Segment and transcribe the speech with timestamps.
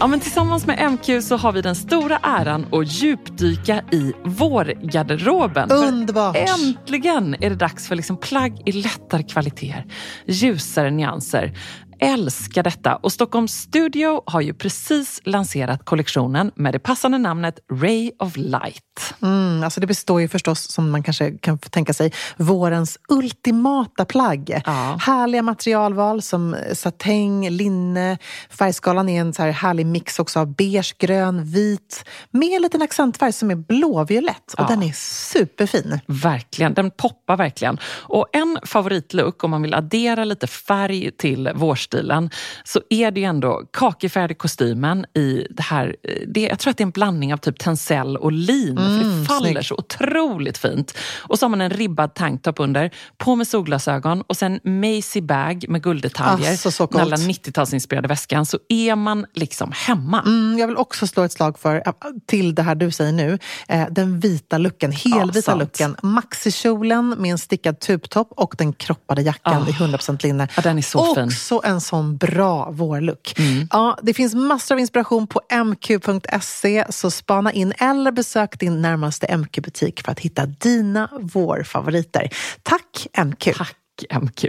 [0.00, 5.70] Ja, men tillsammans med MQ så har vi den stora äran att djupdyka i vårgarderoben.
[5.70, 6.36] Underbart.
[6.36, 9.84] Äntligen är det dags för liksom plagg i lättare kvaliteter,
[10.26, 11.58] ljusare nyanser.
[11.98, 12.96] Älskar detta.
[12.96, 18.82] Och Stockholms Studio har ju precis lanserat kollektionen med det passande namnet Ray of Light.
[19.22, 24.62] Mm, alltså det består ju förstås, som man kanske kan tänka sig, vårens ultimata plagg.
[24.66, 24.98] Ja.
[25.00, 28.18] Härliga materialval som satäng, linne.
[28.50, 32.82] Färgskalan är en så här härlig mix också av beige, grön, vit med en liten
[32.82, 34.52] accentfärg som är blåviolett.
[34.52, 34.66] Och Ja.
[34.68, 36.00] den är superfin.
[36.06, 37.78] Verkligen, den poppar verkligen.
[37.86, 41.50] Och en favoritlook om man vill addera lite färg till
[41.86, 42.30] vårstilen
[42.64, 46.82] så är det ju ändå kakifärgade kostymen i det här, det, jag tror att det
[46.82, 49.66] är en blandning av typ tencel och lin för det faller snyggt.
[49.66, 50.94] så otroligt fint.
[51.18, 55.64] Och så har man en ribbad tanktop under, på med solglasögon och sen Macy bag
[55.68, 56.50] med gulddetaljer.
[56.50, 57.28] Alltså, så den alla coolt.
[57.28, 60.22] 90-talsinspirerade väskan så är man liksom hemma.
[60.26, 61.92] Mm, jag vill också slå ett slag för, äh,
[62.26, 65.60] till det här du säger nu, eh, den vita looken, helvita sant.
[65.60, 65.96] looken.
[66.02, 69.68] Maxikjolen med en stickad tubtopp och den kroppade jackan Ah.
[69.68, 70.48] i 100% linne.
[70.56, 71.30] Ja, den är så fin.
[71.76, 73.34] En sån bra vårlook.
[73.38, 73.68] Mm.
[73.70, 79.36] Ja, det finns massor av inspiration på mq.se, så spana in eller besök din närmaste
[79.36, 82.30] MQ-butik för att hitta dina vårfavoriter.
[82.62, 83.44] Tack MQ!
[83.56, 84.44] Tack MQ.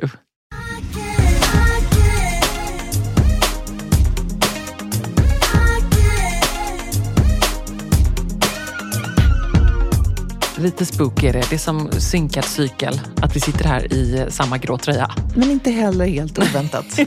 [10.58, 11.44] Lite spooky är det.
[11.50, 13.02] Det är som synkad cykel.
[13.22, 15.12] Att vi sitter här i samma grå tröja.
[15.38, 16.86] Men inte heller helt oväntat.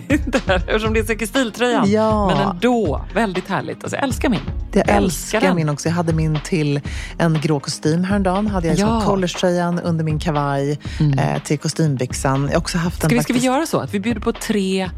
[0.47, 1.91] Eftersom det är Säker stil-tröjan.
[1.91, 2.27] Ja.
[2.27, 3.85] Men ändå, väldigt härligt.
[3.85, 4.41] Alltså, jag älskar min.
[4.73, 5.57] Jag älskar den.
[5.57, 5.89] min också.
[5.89, 6.81] Jag hade min till
[7.19, 8.47] en grå kostym häromdagen.
[8.47, 9.01] Hade jag Ja.
[9.01, 9.07] ja.
[9.07, 10.79] collegetröjan under min kavaj
[11.19, 12.49] eh, till kostymbyxan.
[12.53, 14.91] Jag också haft Ska vi, ska vi faktiskt- göra så att vi bjuder på tre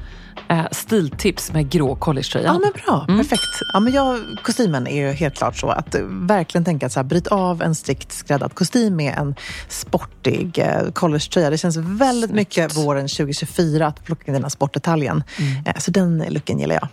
[0.48, 2.46] eh, stiltips med grå collegetröja?
[2.46, 3.04] Ja, men bra.
[3.08, 3.18] Mm.
[3.20, 3.42] Perfekt.
[3.72, 6.98] Ja, men jag, kostymen är ju helt klart så att eh, verkligen tänka att så
[7.00, 9.34] här, bryt av en strikt skräddad kostym med en
[9.68, 11.50] sportig eh, collegetröja.
[11.50, 12.48] Det känns väldigt Snyggt.
[12.48, 15.24] mycket våren 2024 att plocka den här sportdetaljen.
[15.38, 15.66] Mm.
[15.66, 16.88] Eh, så den looken gillar jag.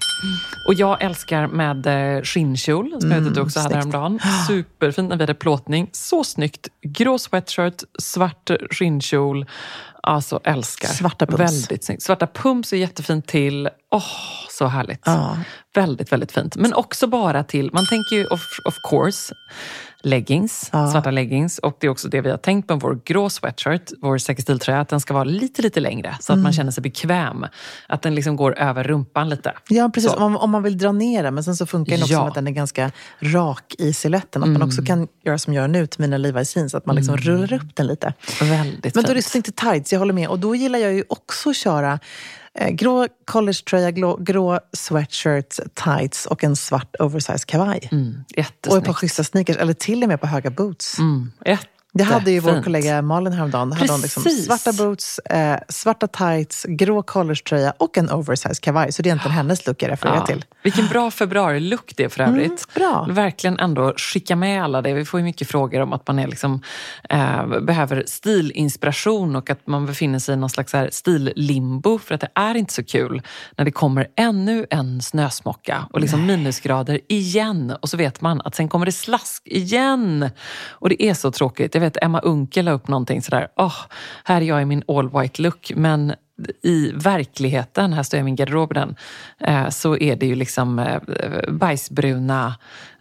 [0.68, 4.20] Och jag älskar med eh, skinnkjol, som jag vet att du också hade Mm, häromdagen.
[4.48, 5.90] Superfint när vi hade plåtning.
[5.92, 6.68] Så snyggt.
[6.82, 9.46] Grå sweatshirt, svart skinnkjol.
[10.04, 10.88] Alltså älskar.
[10.88, 11.40] Svarta pumps.
[11.42, 12.04] Väldigt snyggt.
[12.04, 13.70] Svarta pumps är jättefint till.
[13.92, 14.04] Åh,
[14.50, 15.02] så härligt.
[15.06, 15.38] Ja.
[15.76, 16.56] Väldigt, väldigt fint.
[16.56, 19.34] Men också bara till, man tänker ju of, of course,
[20.04, 20.92] leggings, Ja.
[20.92, 21.58] svarta leggings.
[21.58, 24.80] Och det är också det vi har tänkt med vår grå sweatshirt, vår Säker stil-tröja,
[24.80, 26.18] att den ska vara lite, lite längre.
[26.20, 26.40] Så Mm.
[26.40, 27.46] att man känner sig bekväm.
[27.88, 29.54] Att den liksom går över rumpan lite.
[29.70, 30.12] Ja, precis.
[30.12, 32.20] Om, om man vill dra ner den, men sen så funkar den också Ja.
[32.20, 34.44] med att den är ganska rak i siluetten.
[34.44, 36.96] Att man också kan göra som jag gör nu till mina Levi's jeans, att man
[36.96, 38.14] liksom rullar upp den lite.
[38.42, 39.26] Väldigt Men då är det fint.
[39.32, 40.28] snyggt i tights, jag håller med.
[40.28, 42.00] Och då gillar jag ju också att köra
[42.70, 47.90] grå collegetröja, grå, sweatshirt, tights och en svart oversized kavaj.
[47.92, 48.24] Mm,
[48.68, 51.00] Och ett par schyssta sneakers, eller till och med på höga boots.
[51.00, 51.32] Mm,
[51.94, 53.72] Det hade ju vår kollega Malin häromdagen.
[53.72, 58.92] Hade hon liksom svarta boots, eh, svarta tights, grå collegetröja och en oversized kavaj.
[58.92, 60.46] Så det är egentligen hennes look jag refererar Ja, till.
[60.64, 62.66] vilken bra februari-look det är för övrigt.
[62.76, 63.08] Mm, bra.
[63.10, 64.94] Verkligen ändå skicka med alla det.
[64.94, 66.62] Vi får ju mycket frågor om att man är liksom,
[67.10, 72.00] eh, behöver stilinspiration och att man befinner sig i någon slags stillimbo.
[72.00, 73.22] För att det är inte så kul
[73.58, 77.76] när det kommer ännu en snösmocka och liksom minusgrader igen.
[77.82, 80.30] Och så vet man att sen kommer det slask igen.
[80.70, 81.76] Och det är så tråkigt.
[81.80, 83.48] Jag vet Emma Unkel la upp någonting sådär.
[83.56, 83.76] Oh,
[84.24, 85.72] här är jag i min all white look.
[85.76, 86.14] Men
[86.64, 88.78] i verkligheten, här står jag i min garderob
[89.40, 91.00] eh, så är det ju liksom eh,
[91.52, 92.56] bajsbruna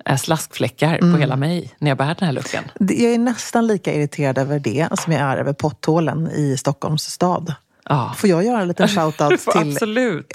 [0.07, 1.13] eh, slaskfläckar Mm.
[1.15, 2.65] på hela mig när jag bär den här looken.
[2.79, 7.55] Jag är nästan lika irriterad över det som jag är över potthålen i Stockholms stad.
[7.89, 8.15] Ja.
[8.17, 10.33] Får jag göra en liten shoutout till Absolut.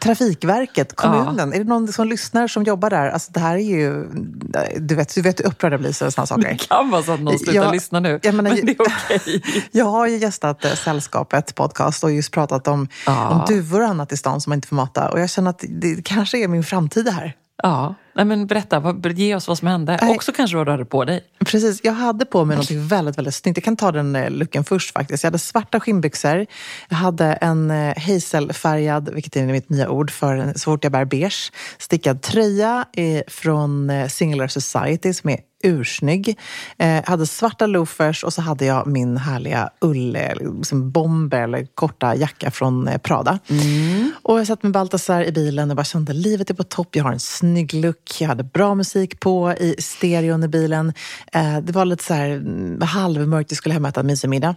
[0.00, 1.52] Trafikverket, kommunen?
[1.52, 3.10] Är det någon som lyssnar som jobbar där?
[3.10, 4.06] Alltså det här är ju...
[4.76, 6.48] Du vet, du vet hur upprörd jag blir så sådana saker.
[6.48, 8.76] Det kan vara så att någon slutar Jag- lyssna nu, jag menar- men det är
[8.80, 9.42] okej.
[9.70, 13.28] Jag har ju gästat eh, Sällskapet podcast och just pratat om, Ja.
[13.28, 15.08] om duvor och annat i stan som man inte får mata.
[15.08, 17.34] Och jag känner att det kanske är min framtid det här.
[17.62, 19.98] Ja, Nej, men berätta, vad, ge oss vad som hände.
[20.02, 20.14] Nej.
[20.14, 21.24] Också kanske vad du hade på dig.
[21.44, 23.56] Precis, jag hade på mig något väldigt, väldigt snyggt.
[23.56, 25.22] Jag kan ta den eh, looken först faktiskt.
[25.24, 26.46] Jag hade svarta skinnbyxor.
[26.88, 31.04] Jag hade en eh, hazelfärgad, vilket är mitt nya ord för så fort jag bär
[31.04, 36.38] beige, stickad tröja eh, från Singular Society som är ursnygg.
[36.78, 41.66] Eh, hade svarta loafers och så hade jag min härliga ull, eh, liksom bomber eller
[41.74, 43.38] korta jacka från eh, Prada.
[44.22, 46.96] Och jag satt med Baltasar i bilen och bara kände livet är på topp.
[46.96, 48.20] Jag har en snygg look.
[48.20, 50.92] Jag hade bra musik på i stereon i bilen.
[51.32, 53.52] Eh, det var lite så här mm, halvmörkt.
[53.52, 54.54] Vi skulle hem och äta en mysig middag.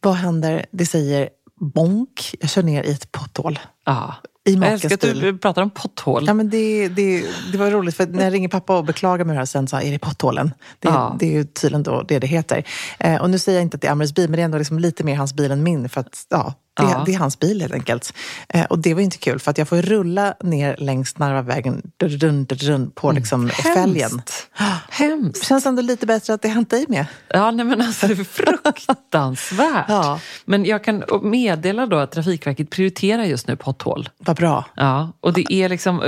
[0.00, 0.66] Vad händer?
[0.70, 1.28] Det säger
[1.60, 2.34] bonk.
[2.40, 3.58] Jag kör ner i ett potthål.
[3.84, 4.14] Ja.
[4.46, 6.24] I Jag makens älskar att du pratar om potthål.
[6.26, 9.36] Ja, men det, det, det var roligt, för när jag ringer pappa och beklagar mig
[9.36, 10.54] här sen så är det potthålen.
[10.78, 11.16] Det, Ja.
[11.20, 12.64] det är ju tydligen då det det heter.
[12.98, 14.58] Eh, och nu säger jag inte att det är Amris bil, men det är ändå
[14.58, 15.88] liksom lite mer hans bil än min.
[15.88, 17.02] För att, ja, det, Ja.
[17.06, 18.12] det är hans bil helt enkelt.
[18.48, 22.18] Eh, och det var inte kul, för att jag får rulla ner längs Narvavägen dun,
[22.18, 24.10] dun, dun, på liksom fälgen.
[24.10, 24.50] Hemskt.
[24.90, 25.44] Hemskt.
[25.46, 27.06] Känns ändå lite bättre att det hänt dig med.
[27.28, 29.84] Ja, nej men alltså det är fruktansvärt.
[29.88, 30.20] Ja.
[30.44, 34.08] Men jag kan meddela då att Trafikverket prioriterar just nu potthål.
[34.18, 34.64] Vad bra.
[34.76, 36.02] Ja, och det är liksom,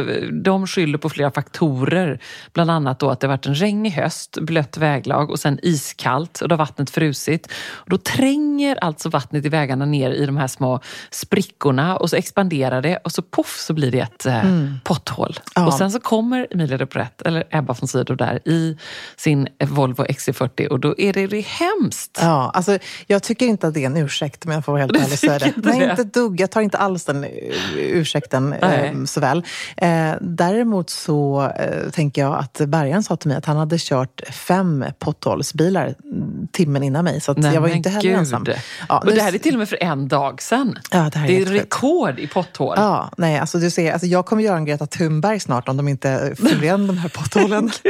[0.44, 2.20] de skyller på flera faktorer.
[2.52, 6.48] Bland annat då att det varit en regnig höst, blött väglag och sen iskallt och
[6.48, 7.52] då har vattnet frusit.
[7.70, 10.80] Och då tränger alltså vattnet i vägarna ner i de här små
[11.10, 14.42] sprickorna och så expanderar det och så poff så blir det ett eh,
[14.84, 15.38] potthål.
[15.54, 15.66] Ja.
[15.66, 18.76] Och sen så kommer Emilia de Porrett, eller Ebba von Sydow där i
[19.16, 22.18] sin Volvo XC40 och då är det, det är hemskt.
[22.22, 24.92] Ja, alltså, jag tycker inte att det är en ursäkt om jag får vara helt
[24.94, 25.46] Du ärlig säga det.
[25.46, 25.90] inte Nej, det?
[25.90, 26.40] inte dugg.
[26.40, 27.30] Jag tar inte alls den eh,
[27.76, 29.42] ursäkten eh, så väl.
[29.76, 34.20] Eh, däremot så eh, tänker jag att bärgaren sa till mig att han hade kört
[34.32, 37.20] fem potthålsbilar mm, timmen innan mig.
[37.20, 38.18] Så Nej, jag var ju inte heller gud.
[38.18, 38.46] ensam.
[38.88, 40.78] Ja, och nu- det här är till och med för en dag sedan.
[40.90, 42.74] Ja, det här är det är rekord i potthål.
[42.78, 45.88] Ja, nej, alltså du ser, alltså jag kommer göra en Greta Thunberg snart om de
[45.88, 47.70] inte fyller igen de här potthålen.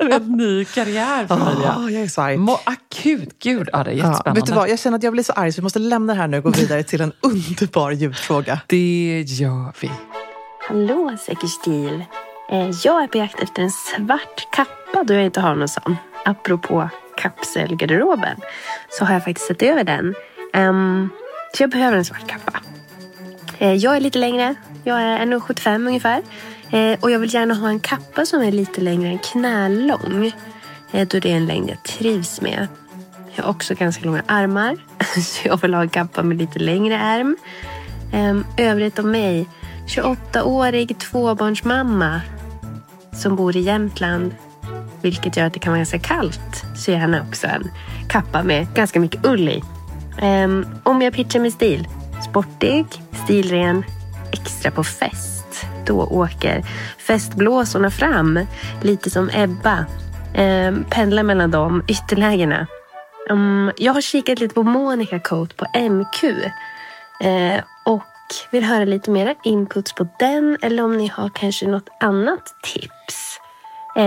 [0.00, 1.74] En helt ny karriär för Emilia.
[1.78, 2.36] Åh, jag är så arg.
[2.36, 3.68] Må, akut, gud.
[3.72, 4.40] Ja, det är Ja, jättespännande.
[4.40, 6.20] vet du vad, jag känner att jag blir så arg så vi måste lämna det
[6.20, 8.60] här nu och gå vidare till en underbar ljudfråga.
[8.66, 9.90] Det gör vi.
[10.68, 12.04] Hallå Säker stil.
[12.52, 15.96] Eh, Jag är på jakt efter en svart kappa då jag inte har någon sån.
[16.24, 18.36] Apropå kapselgarderoben
[18.90, 20.14] så har jag faktiskt sett över den.
[20.54, 21.10] Ehm,
[21.56, 22.60] så jag behöver en svart kappa.
[23.58, 24.54] Eh, jag är lite längre.
[24.84, 26.22] Jag är 1,75 ungefär.
[26.70, 30.32] Eh, och jag vill gärna ha en kappa som är lite längre än knälång.
[30.92, 32.68] Eh, då det är en längd jag trivs med.
[33.34, 34.76] Jag har också ganska långa armar.
[35.22, 37.36] Så jag vill ha en kappa med lite längre ärm.
[38.12, 39.48] Ehm, övrigt om mig.
[39.86, 42.20] 28-årig tvåbarnsmamma
[43.12, 44.34] som bor i Jämtland.
[45.02, 46.64] Vilket gör att det kan vara ganska kallt.
[46.76, 47.70] Så gärna också en
[48.08, 49.62] kappa med ganska mycket ull i.
[50.22, 51.88] Um, om jag pitchar med stil.
[52.30, 52.86] Sportig,
[53.24, 53.84] stilren,
[54.32, 55.66] extra på fest.
[55.86, 56.64] Då åker
[56.98, 58.46] festblåsorna fram.
[58.82, 59.86] Lite som Ebba.
[60.38, 62.66] Um, pendlar mellan de ytterlägena.
[63.30, 66.24] Um, jag har kikat lite på Monica Coat på MQ.
[66.24, 68.02] Uh, och
[68.50, 73.40] vill höra lite mera inputs på den eller om ni har kanske något annat tips.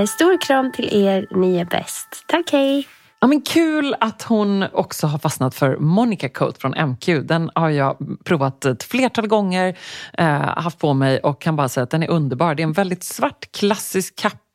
[0.07, 2.23] Stor kram till er, ni är bäst.
[2.27, 2.87] Tack, hej!
[3.19, 7.05] Ja, men kul att hon också har fastnat för Monica Coat från MQ.
[7.23, 9.77] Den har jag provat ett flertal gånger,
[10.13, 12.55] eh, haft på mig och kan bara säga att den är underbar.
[12.55, 14.46] Det är en väldigt svart klassisk kappa,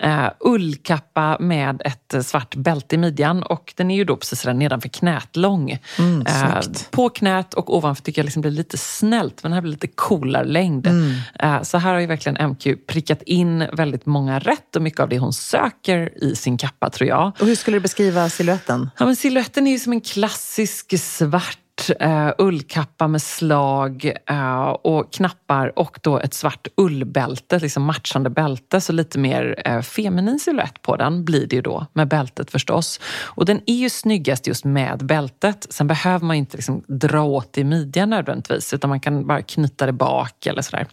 [0.00, 4.42] eh, ullkappa med ett eh, svart bälte i midjan och den är ju då precis
[4.42, 5.78] där nedanför knät lång.
[5.98, 9.60] Mm, eh, på knät och ovanför tycker jag liksom blir lite snällt, men den här
[9.60, 10.86] blir lite coolare längd.
[10.86, 11.14] Mm.
[11.40, 15.08] Eh, så här har ju verkligen MQ prickat in väldigt många rätt och mycket av
[15.08, 17.32] det hon söker i sin kappa tror jag.
[17.40, 18.90] Och hur skulle du beskriva siluetten?
[18.98, 21.58] Ja, men siluetten är ju som en klassisk svart
[22.02, 28.80] uh, ullkappa med slag eh, och knappar och då ett svart ullbälte, liksom matchande bälte.
[28.80, 33.00] Så lite mer uh, feminin silhuett på den blir det ju då, med bältet förstås.
[33.24, 35.66] Och den är ju snyggast just med bältet.
[35.70, 39.86] Sen behöver man inte liksom dra åt i midjan nödvändigtvis, utan man kan bara knyta
[39.86, 40.86] det bak eller sådär.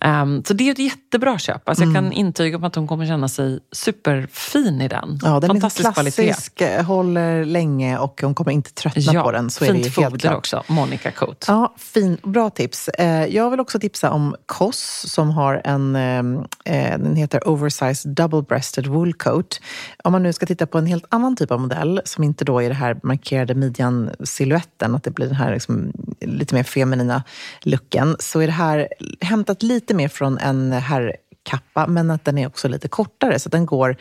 [0.00, 1.68] Um, så det är ett jättebra köp.
[1.68, 5.18] Alltså Jag kan intyga på att hon kommer känna sig superfin i den.
[5.22, 9.50] Ja, den Fantastisk är klassisk, eh, håller länge och hon kommer inte tröttna på den.
[9.50, 10.36] Så är det ju foder klart.
[10.36, 10.64] också.
[10.66, 11.44] Monica Coat.
[11.48, 12.88] Ja, fin, bra tips.
[12.88, 18.42] Eh, jag vill också tipsa om Koss som har en, eh, den heter Oversized Double
[18.42, 19.60] Breasted Wool Coat.
[20.04, 22.62] Om man nu ska titta på en helt annan typ av modell som inte då
[22.62, 27.22] är det här markerade midjan-siluetten, att det blir den här liksom, lite mer feminina
[27.62, 28.88] looken, så är det här
[29.20, 33.38] hämtat lite mer från en herr kappa, men att den är också lite kortare.
[33.38, 33.96] Så den går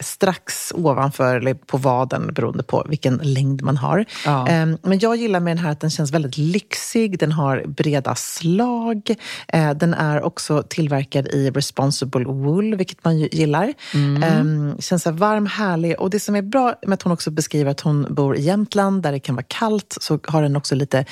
[0.00, 4.04] strax ovanför eller på vaden beroende på vilken längd man har.
[4.24, 4.48] Ja.
[4.48, 7.18] Ehm, Men jag gillar med den här att den känns väldigt lyxig.
[7.18, 9.14] Den har breda slag.
[9.48, 13.72] Eh, Den är också tillverkad i responsible wool, vilket man ju gillar.
[13.94, 14.76] Mm.
[14.78, 16.00] Känns så här varm, härlig.
[16.00, 19.02] Och det som är bra med att hon också beskriver att hon bor i Jämtland
[19.02, 21.04] där det kan vara kallt så har den också lite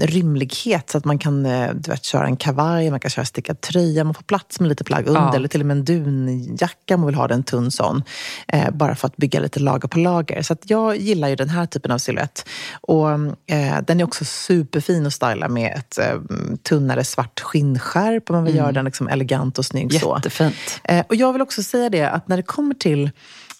[0.00, 3.60] rymlighet så att man kan eh, du vet, köra en kavaj, man kan köra stickad
[3.60, 5.34] tröja, man får plats med lite plagg under Ja.
[5.34, 8.02] eller till och med en dunjacka om man vill ha den tunn sån.
[8.48, 10.42] Eh, bara för att bygga lite lager på lager.
[10.42, 12.48] Så jag gillar ju den här typen av silhuett.
[12.80, 16.20] Och eh, den är också superfin att styla med ett eh,
[16.68, 20.00] tunnare svart skinnskärp om man vill göra den liksom elegant och snygg.
[20.00, 20.14] så.
[20.16, 20.54] Jättefint.
[20.84, 23.10] Eh, och jag vill också säga det att när det kommer till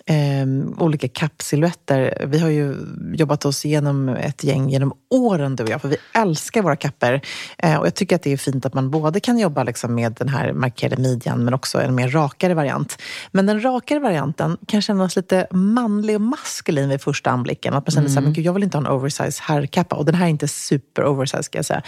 [0.07, 0.47] eh,
[0.78, 2.26] olika kappsilhuetter.
[2.26, 2.76] Vi har ju
[3.14, 7.21] jobbat oss igenom ett gäng genom åren du och jag, för vi älskar våra kapper.
[7.59, 10.12] Eh, och jag tycker att det är fint att man både kan jobba liksom med
[10.12, 12.99] den här markerade midjan men också en mer rakare variant.
[13.33, 17.75] Men den rakare varianten kan kännas lite manlig och maskulin vid första anblicken.
[17.75, 19.97] Att man känner så här, men gud, jag vill inte ha en oversize herrkappa.
[19.97, 21.83] Och den här är inte super oversize ska jag säga.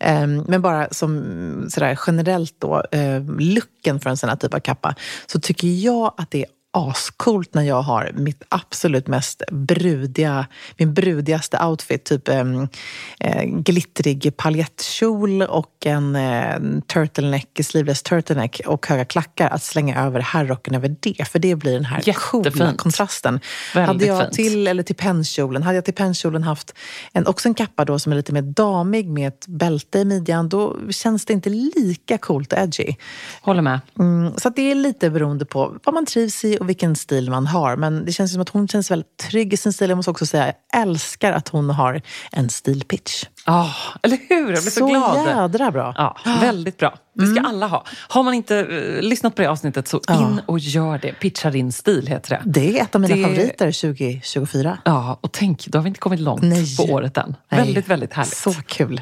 [0.00, 4.60] Eh, men bara som sådär generellt då, eh, looken för en sån här typ av
[4.60, 4.94] kappa,
[5.26, 10.46] så tycker jag att det är ascoolt när jag har mitt absolut mest brudiga,
[10.76, 12.04] min brudigaste outfit.
[12.04, 12.44] Typ eh,
[13.44, 16.58] glittrig paljettkjol och en eh,
[16.92, 19.48] turtleneck, sleeveless turtleneck och höga klackar.
[19.50, 21.28] Att slänga över herrrocken över det.
[21.28, 23.40] För det blir den här coola kontrasten.
[23.74, 26.74] Väldigt hade jag till, eller till pennkjolen, hade jag till pennkjolen haft
[27.12, 30.48] en, också en kappa då som är lite mer damig med ett bälte i midjan,
[30.48, 32.94] då känns det inte lika coolt och edgy.
[33.40, 33.80] Håller med.
[33.98, 37.46] Mm, så det är lite beroende på vad man trivs i och vilken stil man
[37.46, 37.76] har.
[37.76, 39.88] Men det känns som att hon känns väldigt trygg i sin stil.
[39.88, 43.24] Jag måste också säga, jag älskar att hon har en stilpitch.
[43.46, 43.72] Ja,
[44.02, 44.36] eller hur?
[44.38, 45.26] Jag blir så, Så glad.
[45.28, 45.94] jädra bra.
[45.96, 46.94] Ja, väldigt bra.
[47.14, 47.84] Det ska alla ha.
[48.08, 50.14] Har man inte eh, lyssnat på det avsnittet så Ja.
[50.28, 51.12] in och gör det.
[51.12, 52.42] Pitcha din stil heter det.
[52.44, 54.78] Det är ett av mina Det- favoriter 2024.
[54.84, 56.76] Ja, och tänk, då har vi inte kommit långt Nej.
[56.76, 57.36] på året än.
[57.50, 57.60] Nej.
[57.60, 58.36] Väldigt, väldigt härligt.
[58.36, 59.00] Så kul.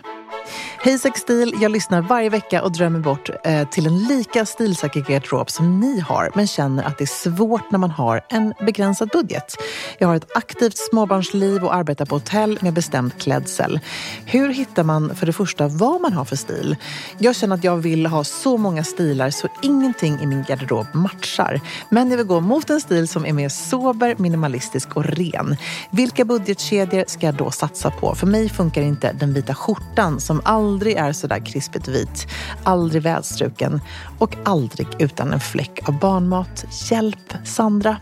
[0.78, 5.50] Hej Sexstil, jag lyssnar varje vecka och drömmer bort eh, till en lika stilsäker garderob
[5.50, 9.56] som ni har, men känner att det är svårt när man har en begränsad budget.
[9.98, 13.80] Jag har ett aktivt småbarnsliv och arbetar på hotell med bestämd klädsel.
[14.24, 16.76] Hur hittar man för det första vad man har för stil?
[17.18, 21.60] Jag känner att jag vill ha så många stilar så ingenting i min garderob matchar.
[21.88, 25.56] Men jag vill gå mot en stil som är mer sober, minimalistisk och ren.
[25.90, 28.14] Vilka budgetkedjor ska jag då satsa på?
[28.14, 32.26] För mig funkar inte den vita skjortan som aldrig är sådär krispigt vit,
[32.62, 33.80] aldrig välstruken
[34.18, 36.64] och aldrig utan en fläck av barnmat.
[36.90, 37.96] Hjälp, Sandra.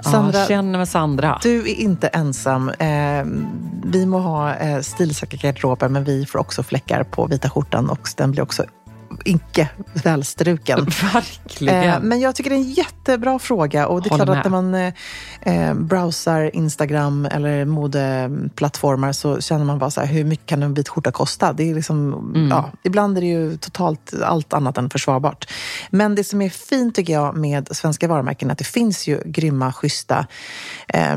[0.00, 1.38] Sandra, ja, känner med Sandra.
[1.42, 2.68] du är inte ensam.
[2.68, 3.24] Eh,
[3.84, 8.08] vi må ha eh, stilsäkra garderober men vi får också fläckar på vita skjortan och
[8.16, 8.64] den blir också
[9.24, 10.84] icke välstruken.
[11.12, 11.82] Verkligen.
[11.90, 13.86] Eh, men jag tycker det är en jättebra fråga.
[13.86, 14.72] Och det är Håller klart att när med.
[14.72, 14.92] man
[15.44, 20.62] eh, eh, browsar Instagram eller modeplattformar så känner man bara så här, hur mycket kan
[20.62, 21.52] en vit skjorta kosta?
[21.52, 22.48] Det är liksom, Mm.
[22.48, 25.50] ja, ibland är det ju totalt allt annat än försvarbart.
[25.90, 29.22] Men det som är fint tycker jag med svenska varumärken är att det finns ju
[29.24, 30.26] grymma, schyssta
[30.88, 31.16] eh,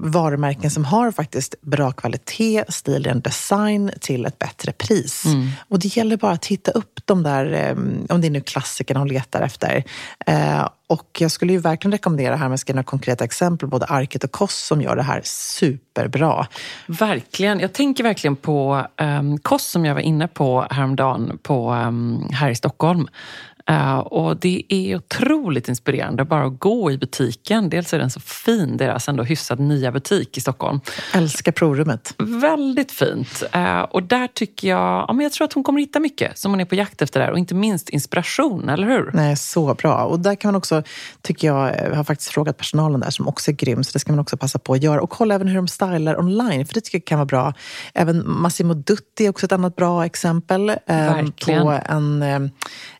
[0.00, 5.24] varumärken som har faktiskt bra kvalitet, stil och design till ett bättre pris.
[5.24, 5.48] Mm.
[5.68, 7.76] Och det gäller bara att hitta upp de där, eh,
[8.14, 9.84] om det är nu klassikerna hon letar efter.
[10.26, 14.24] Eh, och jag skulle ju verkligen rekommendera här, med ska några konkreta exempel, både Arket
[14.24, 16.46] och Koss som gör det här superbra.
[16.86, 17.60] Verkligen.
[17.60, 22.50] Jag tänker verkligen på um, Koss som jag var inne på häromdagen på, um, här
[22.50, 23.08] i Stockholm.
[23.70, 27.68] Uh, och det är otroligt inspirerande bara att gå i butiken.
[27.68, 30.80] Dels är den så fin, deras ändå hyfsat nya butik i Stockholm.
[31.14, 32.14] Älskar provrummet.
[32.18, 33.42] Väldigt fint.
[33.56, 36.52] Uh, och där tycker jag, ja, men jag tror att hon kommer hitta mycket som
[36.52, 37.30] hon är på jakt efter där.
[37.30, 39.10] Och inte minst inspiration, eller hur?
[39.14, 40.04] Nej, så bra.
[40.04, 40.82] Och där kan man också,
[41.22, 44.12] tycker jag, jag har faktiskt frågat personalen där som också är grym, så det ska
[44.12, 45.00] man också passa på att göra.
[45.00, 47.54] Och kolla även hur de stylar online, för det tycker jag kan vara bra.
[47.94, 51.62] Även Massimo Dutti är också ett annat bra exempel eh, Verkligen.
[51.62, 52.42] på en, eh,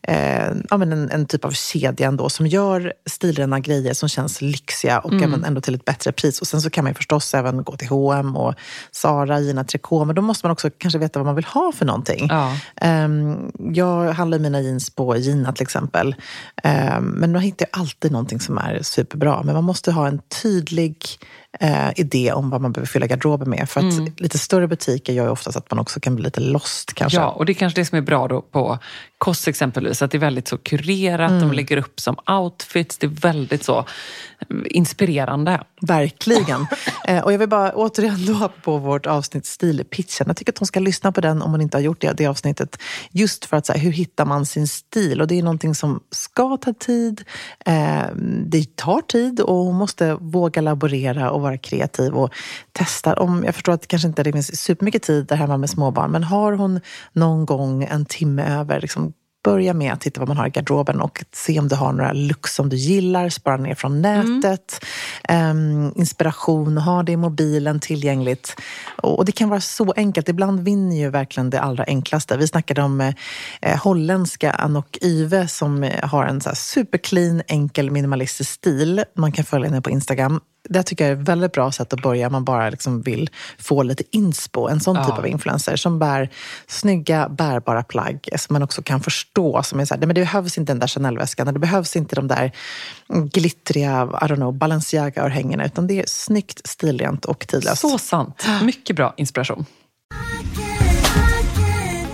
[0.02, 4.42] eh, ja, men en, en typ av kedja ändå, som gör stilrena grejer som känns
[4.42, 6.40] lyxiga och även ändå till ett bättre pris.
[6.40, 8.54] Och sen så kan man förstås även gå till H&M och
[8.90, 11.84] Zara, Gina Tricot, men då måste man också kanske veta vad man vill ha för
[11.84, 12.26] någonting.
[12.30, 12.56] Ja.
[12.76, 16.14] Ehm, jag handlar mina jeans på Gina till exempel.
[16.62, 19.42] Ehm, men då hittar jag alltid någonting som är superbra.
[19.42, 20.96] Men man måste ha en tydlig
[21.60, 23.68] eh, idé om vad man behöver fylla garderoben med.
[23.68, 24.12] För att Mm.
[24.16, 27.18] lite större butiker gör ju oftast att man också kan bli lite lost kanske.
[27.18, 28.78] Ja, och det är kanske det som är bra då på
[29.18, 31.48] Koss exempelvis, att det är väldigt så kurerat, Mm.
[31.48, 33.84] de lägger upp som outfits, det är väldigt så
[34.50, 35.60] mm, inspirerande.
[35.80, 36.66] Verkligen.
[37.08, 40.24] eh, och jag vill bara återigen då på vårt avsnitt Stilpitchen.
[40.26, 42.26] Jag tycker att hon ska lyssna på den om hon inte har gjort det, det
[42.26, 42.78] avsnittet.
[43.10, 45.20] Just för att så här, hur hittar man sin stil?
[45.20, 47.22] Och det är någonting som ska ta tid.
[47.66, 48.02] Eh,
[48.46, 52.34] det tar tid och hon måste våga laborera och vara kreativ och
[52.72, 53.14] testa.
[53.14, 56.10] Om, jag förstår att det kanske inte det finns supermycket tid där hemma med småbarn,
[56.10, 56.80] men har hon
[57.12, 59.12] någon gång en timme över, liksom,
[59.44, 62.12] Börja med att titta vad man har i garderoben och se om du har några
[62.12, 64.84] looks som du gillar, spara ner från nätet,
[65.28, 68.56] Ehm, inspiration, ha det i mobilen tillgängligt.
[69.02, 70.28] Och, och det kan vara så enkelt.
[70.28, 72.36] Ibland vinner ju verkligen det allra enklaste.
[72.36, 73.00] Vi snackade om
[73.62, 79.04] eh, holländska Anok Yve som har en så här superclean, enkel, minimalistisk stil.
[79.16, 80.40] Man kan följa henne på Instagram.
[80.68, 82.30] Det tycker jag är ett väldigt bra sätt att börja.
[82.30, 84.68] Man bara liksom vill få lite inspo.
[84.68, 86.28] En sån typ av influencer som bär
[86.66, 89.62] snygga, bärbara plagg som man också kan förstå.
[89.62, 91.54] Som är så här, nej, men det behövs inte den där Chanel-väskan.
[91.54, 92.52] Det behövs inte de där
[93.08, 95.66] glittriga, I don't know, Balenciaga-örhängena.
[95.66, 97.80] Utan det är snyggt, stilrent och tidlöst.
[97.80, 98.46] Så sant.
[98.62, 99.66] Mycket bra inspiration.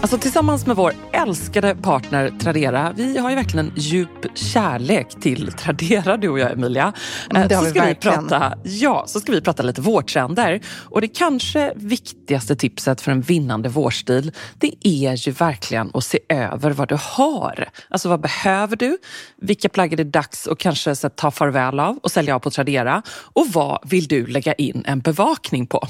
[0.00, 5.52] Alltså tillsammans med vår älskade partner Tradera, vi har ju verkligen en djup kärlek till
[5.52, 6.92] Tradera, du och jag Emilia.
[7.30, 8.24] Mm, det Eh, har så vi ska verkligen.
[8.24, 10.60] Vi prata, ja, så ska vi prata lite vårtrender.
[10.66, 16.18] Och det kanske viktigaste tipset för en vinnande vårstil, det är ju verkligen att se
[16.28, 17.68] över vad du har.
[17.90, 18.98] Alltså vad behöver du?
[19.40, 23.02] Vilka plagg är det dags att kanske ta farväl av och sälja av på Tradera?
[23.10, 25.88] Och vad vill du lägga in en bevakning på?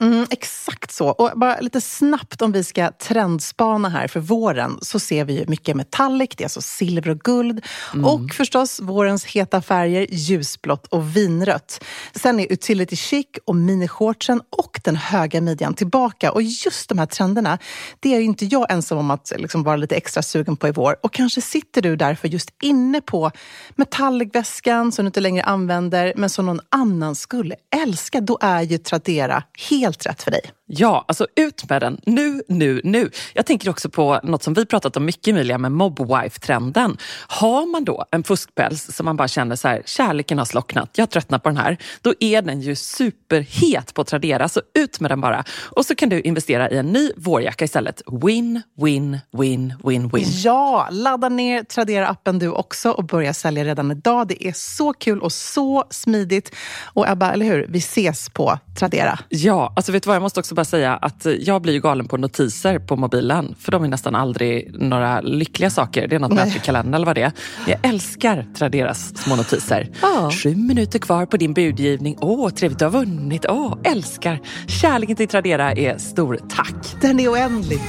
[0.00, 1.08] Mm, exakt så.
[1.08, 5.44] Och bara lite snabbt om vi ska trendspana här för våren så ser vi ju
[5.46, 7.64] mycket metallic, det är alltså silver och guld.
[8.04, 11.84] Och förstås vårens heta färger ljusblått och vinrött.
[12.14, 16.32] Sen är utility chic och minishortsen och den höga midjan tillbaka.
[16.32, 17.58] Och just de här trenderna,
[18.00, 20.72] det är ju inte jag ensam om att liksom vara lite extra sugen på i
[20.72, 20.96] vår.
[21.02, 23.30] Och kanske sitter du därför just inne på
[23.76, 28.20] metallicväskan som du inte längre använder men som någon annan skulle älska.
[28.20, 30.40] Då är ju Tradera helt rätt för dig.
[30.66, 33.10] Ja, alltså ut med den nu, nu, nu.
[33.34, 36.96] Jag tänker också på något som vi pratat om mycket Emilia med mobwife-trenden.
[37.28, 41.10] Har man då en fuskpäls som man bara känner så här, kärleken har slocknat, jag
[41.10, 41.76] tröttnar på den här.
[42.02, 45.44] Då är den ju superhet på Tradera, så ut med den bara.
[45.64, 48.02] Och så kan du investera i en ny vårjacka istället.
[48.22, 50.26] Win, win, win, win, win.
[50.28, 54.28] Ja, ladda ner Tradera-appen du också och börja sälja redan idag.
[54.28, 56.54] Det är så kul och så smidigt.
[56.84, 57.66] Och Ebba, eller hur?
[57.68, 59.18] Vi ses på Tradera.
[59.28, 62.08] Ja, alltså vet du vad, jag måste också bara säga att jag blir ju galen
[62.08, 63.54] på notiser på mobilen.
[63.58, 66.08] För de är nästan aldrig några lyckliga saker.
[66.08, 66.56] Det är något med Nej.
[66.56, 67.32] i kalendern eller vad det är.
[67.66, 69.90] Jag älskar Traderas små notiser.
[70.02, 70.30] Ja.
[70.30, 72.16] Sju minuter kvar på din budgivning.
[72.20, 73.46] Åh, trevligt du har vunnit.
[73.48, 74.40] Åh, älskar.
[74.66, 76.40] Kärleken till Tradera är stor.
[76.48, 76.96] Tack.
[77.00, 77.80] Den är oändlig.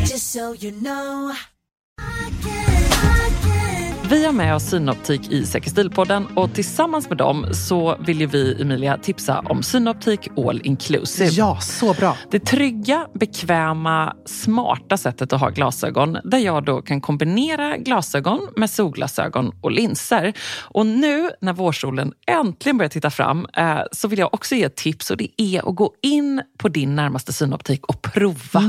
[0.00, 1.32] Just so you know.
[4.12, 8.26] Vi har med oss Synoptik i Säker stil-podden och tillsammans med dem så vill ju
[8.26, 11.30] vi, Emilia, tipsa om Synoptik All Inclusive.
[11.30, 12.16] Ja, så bra.
[12.30, 18.70] Det trygga, bekväma, smarta sättet att ha glasögon där jag då kan kombinera glasögon med
[18.70, 20.32] solglasögon och linser.
[20.60, 24.76] Och nu när vårsolen äntligen börjar titta fram eh, så vill jag också ge ett
[24.76, 28.60] tips och det är att gå in på din närmaste synoptik och prova.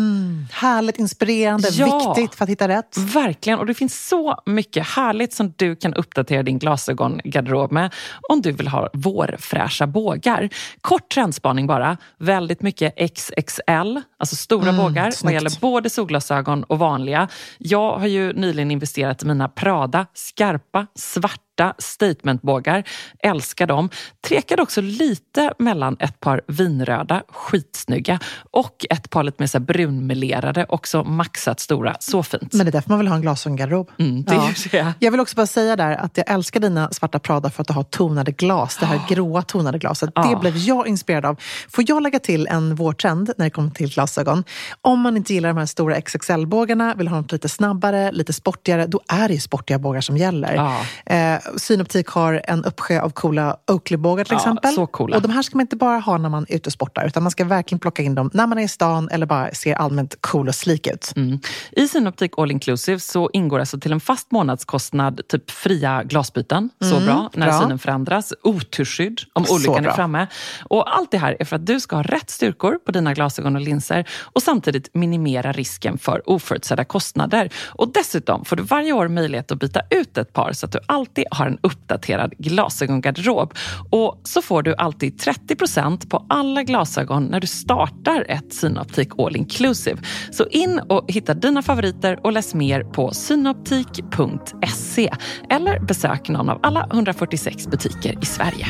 [0.51, 2.15] Härligt, inspirerande, Ja.
[2.15, 2.97] viktigt för att hitta rätt.
[2.97, 7.93] Verkligen, och det finns så mycket härligt som du kan uppdatera din glasögongarderob med
[8.29, 10.49] om du vill ha vårfräscha bågar.
[10.81, 15.33] Kort trendspaning bara, väldigt mycket XXL, alltså stora bågar vad snyggt.
[15.33, 17.27] gäller både solglasögon och vanliga.
[17.57, 22.83] Jag har ju nyligen investerat i mina Prada skarpa, svarta statementbågar.
[23.19, 23.89] Älskar dem.
[24.27, 28.19] Tvekade också lite mellan ett par vinröda, skitsnygga
[28.51, 31.95] och ett par lite mer så brunmelerade, också maxat stora.
[31.99, 32.53] Så fint.
[32.53, 33.91] Men det är därför man vill ha en glasögongarderob.
[33.99, 34.93] Mm, det det.
[34.99, 37.73] Jag vill också bara säga där att jag älskar dina svarta Prada för att du
[37.73, 38.77] har tonade glas.
[38.77, 40.15] Det här gråa tonade glaset.
[40.15, 40.39] Det Ja.
[40.39, 41.39] blev jag inspirerad av.
[41.69, 44.43] Får jag lägga till en vårtrend när det kommer till glasögon?
[44.81, 48.87] Om man inte gillar de här stora XXL-bågarna, vill ha något lite snabbare, lite sportigare,
[48.87, 50.53] då är det ju sportiga bågar som gäller.
[50.55, 50.81] Ja.
[51.15, 54.73] Eh, Synoptik har en uppsjö av coola Oakley-bågar till Ja, exempel.
[54.73, 55.15] så coola.
[55.15, 57.23] Och de här ska man inte bara ha när man är ute och sportar, utan
[57.23, 60.15] man ska verkligen plocka in dem när man är i stan eller bara ser allmänt
[60.21, 61.13] cool och slik ut.
[61.15, 61.39] Mm.
[61.71, 66.69] I Synoptik All Inclusive så ingår alltså till en fast månadskostnad typ fria glasbyten.
[66.81, 67.61] Så bra när bra.
[67.61, 68.33] synen förändras.
[68.43, 70.27] Oturskydd om olyckan är framme.
[70.63, 73.55] Och allt det här är för att du ska ha rätt styrkor på dina glasögon
[73.55, 77.49] och linser och samtidigt minimera risken för oförutsedda kostnader.
[77.67, 80.79] Och dessutom får du varje år möjlighet att byta ut ett par så att du
[80.85, 83.53] alltid har en uppdaterad glasögongarderob.
[83.89, 89.35] Och så får du alltid 30% på alla glasögon när du startar ett Synoptik All
[89.35, 90.01] Inclusive.
[90.31, 95.09] Så in och hitta dina favoriter och läs mer på synoptik.se
[95.49, 98.67] eller besök någon av alla 146 butiker i Sverige.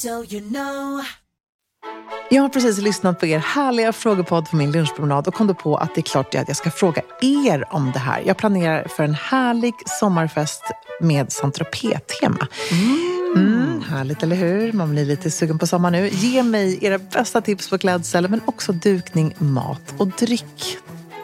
[0.00, 1.02] So you know.
[2.32, 5.76] Jag har precis lyssnat på er härliga frågepodd på min lunchpromenad och kom då på
[5.76, 8.22] att det är klart att jag ska fråga er om det här.
[8.26, 10.62] Jag planerar för en härlig sommarfest
[11.00, 11.54] med saint
[12.20, 12.48] tema
[13.36, 14.72] Mm, härligt, eller hur?
[14.72, 16.08] Man blir lite sugen på sommar nu.
[16.08, 20.78] Ge mig era bästa tips på klädsel, men också dukning, mat och dryck.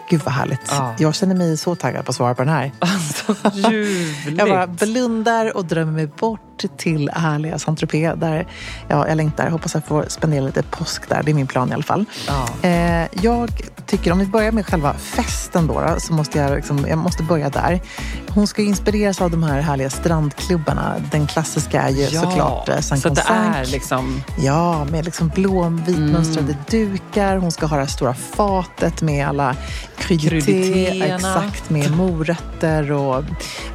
[0.09, 0.61] Gud vad härligt.
[0.71, 0.95] Ja.
[0.99, 2.73] Jag känner mig så taggad på att svara på den här.
[2.79, 3.35] Alltså,
[3.71, 4.39] ljuvligt.
[4.39, 6.41] Jag bara blundar och drömmer mig bort
[6.77, 8.47] till härliga saint där
[8.89, 9.51] ja, jag längtar.
[9.51, 11.23] Hoppas jag får spendera lite påsk där.
[11.23, 12.05] Det är min plan i alla fall.
[12.27, 12.69] Ja.
[12.69, 13.51] Eh, jag
[13.87, 17.23] tycker, om vi börjar med själva festen då, då så måste jag, liksom, jag måste
[17.23, 17.81] börja där.
[18.29, 20.95] Hon ska inspireras av de här härliga strandklubbarna.
[21.13, 24.23] Den klassiska är ju Ja, såklart eh, Sankt så det är liksom...
[24.39, 26.65] Ja, med liksom blå vitmönstrade Mm.
[26.71, 27.37] dukar.
[27.37, 29.57] Hon ska ha det här stora fatet med alla
[29.99, 31.03] kryddité.
[31.03, 33.25] Exakt, med morötter och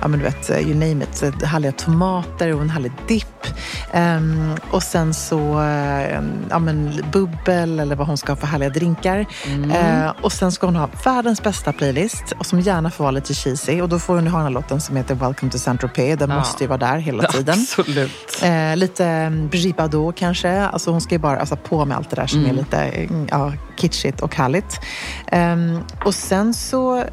[0.02, 1.44] ja, men du vet, you name it.
[1.44, 3.48] Härliga tomater och en härlig dipp.
[3.92, 8.70] Ehm, och sen så eh, ja, men bubbel eller vad hon ska ha för härliga
[8.70, 9.26] drinkar.
[9.48, 9.72] Mm.
[10.02, 13.34] Eh, och sen ska hon ha världens bästa playlist och som gärna får vara lite
[13.34, 13.82] cheesy.
[13.82, 16.16] Och då får hon ha den här låten som heter Welcome to Saint-Tropez.
[16.20, 16.38] Den Ja.
[16.38, 17.56] måste ju vara där hela tiden.
[17.60, 18.12] Absolut.
[18.44, 20.62] Eh, lite mm, Brigitte Bardot kanske.
[20.62, 23.28] Alltså hon ska ju bara alltså, på med allt det där som är lite mm,
[23.32, 24.80] ja, kitschigt och härligt.
[25.28, 27.04] Ehm, och sen så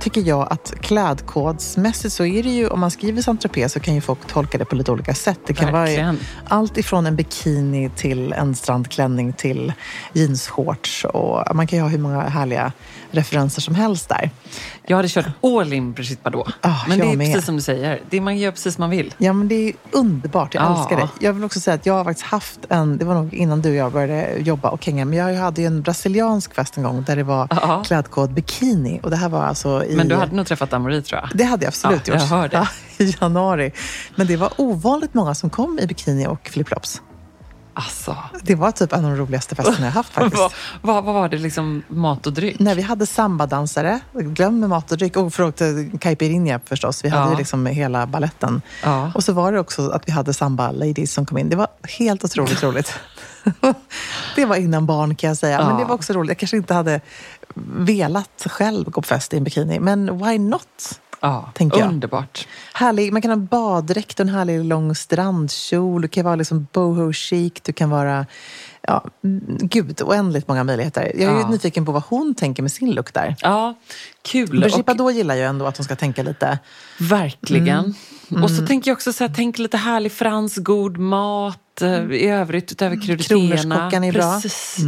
[0.00, 4.00] tycker jag att klädkodsmässigt så är det ju, om man skriver saint så kan ju
[4.00, 5.40] folk tolka det på lite olika sätt.
[5.46, 6.06] Det kan Verkligen.
[6.06, 6.16] vara
[6.48, 9.72] allt ifrån en bikini till en strandklänning till
[10.12, 11.04] jeansshorts.
[11.04, 12.72] Och man kan ju ha hur många härliga
[13.10, 14.30] referenser som helst där.
[14.86, 16.48] Jag hade kört all in Brigitte Bardot.
[16.60, 17.26] Ah, Men det är med.
[17.32, 18.00] precis som du säger.
[18.10, 19.14] Det man gör precis som man vill.
[19.18, 20.54] Ja, men det är underbart.
[20.54, 20.78] Jag Ja.
[20.78, 21.08] älskar det.
[21.26, 23.70] Jag vill också säga att jag har faktiskt haft en, det var nog innan du
[23.70, 27.02] och jag började jobba och hänga, men jag hade ju en brasiliansk fest en gång
[27.06, 27.82] där det var Ja.
[27.86, 29.00] klädkod bikini.
[29.02, 29.96] Och det här var alltså i...
[29.96, 31.30] Men du hade nog träffat Amori tror jag.
[31.34, 32.22] Det hade jag absolut Ja, gjort.
[32.22, 32.68] jag hör det.
[33.04, 33.72] I januari.
[34.16, 37.02] Men det var ovanligt många som kom i bikini och flipflops.
[37.74, 40.36] Alltså, Det var typ en av de roligaste festerna jag haft faktiskt.
[40.42, 42.58] vad, vad, vad var det liksom mat och dryck?
[42.58, 45.60] När vi hade sambadansare, glöm mat och dryck, och förlåt,
[46.00, 47.04] caipirinha förstås.
[47.04, 47.30] Vi hade Ja.
[47.30, 48.62] ju liksom hela balletten.
[48.84, 49.12] Ja.
[49.14, 51.48] Och så var det också att vi hade samba-ladies som kom in.
[51.48, 52.92] Det var helt otroligt roligt.
[54.36, 55.66] det var innan barn kan jag säga.
[55.66, 56.28] Men det var också roligt.
[56.28, 57.00] Jag kanske inte hade
[57.76, 59.80] velat själv gå på fest i en bikini.
[59.80, 61.00] Men why not?
[61.20, 61.88] Ja, tänker jag.
[61.88, 62.48] underbart.
[62.72, 66.02] Härlig, man kan ha baddräkt och en härlig lång strandkjol.
[66.02, 67.52] Du kan vara liksom boho chic.
[67.62, 68.26] Du kan vara...
[68.82, 71.02] Ja, mm, gud, oändligt många möjligheter.
[71.14, 71.48] Jag är ju Ja.
[71.48, 73.36] nyfiken på vad hon tänker med sin look där.
[73.40, 73.74] Ja,
[74.22, 74.48] kul.
[74.60, 76.58] Brigitte Bardot gillar ju ändå att hon ska tänka lite...
[77.00, 77.94] Verkligen.
[78.30, 78.44] Mm.
[78.44, 82.26] Och så tänker jag också så här, tänk lite härlig fransk god mat eh, i
[82.28, 83.56] övrigt utöver krydditerna.
[83.56, 84.40] Kronärtskockan är bra.
[84.42, 84.78] Precis,